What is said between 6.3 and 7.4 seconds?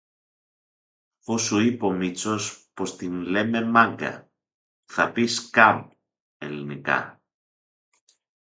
ελληνικά.